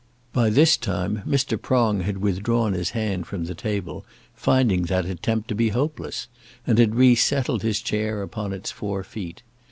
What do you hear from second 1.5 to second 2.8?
Prong had withdrawn